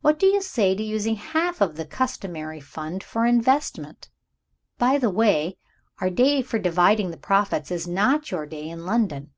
[0.00, 4.08] What do you say to using half of the customary fund for investment?
[4.78, 5.56] By the by,
[5.98, 9.32] our day for dividing the profits is not your day in London.